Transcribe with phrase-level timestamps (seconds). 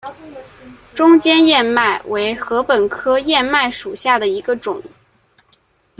[0.95, 4.81] 中间雀麦为禾本科雀麦属下的一个种。